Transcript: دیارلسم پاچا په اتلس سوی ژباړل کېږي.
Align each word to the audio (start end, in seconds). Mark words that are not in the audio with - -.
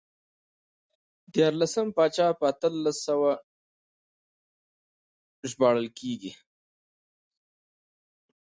دیارلسم 1.33 1.87
پاچا 1.95 2.27
په 2.39 2.45
اتلس 2.51 2.97
سوی 3.05 3.35
ژباړل 5.49 5.87
کېږي. 5.99 6.31